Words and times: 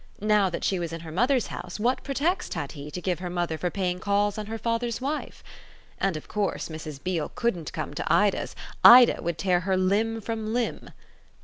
Now 0.19 0.49
that 0.49 0.63
she 0.63 0.79
was 0.79 0.91
in 0.91 1.01
her 1.01 1.11
mother's 1.11 1.45
house 1.53 1.79
what 1.79 2.01
pretext 2.03 2.55
had 2.55 2.71
he 2.71 2.89
to 2.89 3.01
give 3.01 3.19
her 3.19 3.29
mother 3.29 3.55
for 3.55 3.69
paying 3.69 3.99
calls 3.99 4.39
on 4.39 4.47
her 4.47 4.57
father's 4.57 4.99
wife? 4.99 5.43
And 5.99 6.17
of 6.17 6.27
course 6.27 6.69
Mrs. 6.69 6.97
Beale 7.03 7.29
couldn't 7.35 7.71
come 7.71 7.93
to 7.93 8.11
Ida's 8.11 8.55
Ida 8.83 9.19
would 9.21 9.37
tear 9.37 9.59
her 9.59 9.77
limb 9.77 10.19
from 10.19 10.53
limb. 10.55 10.89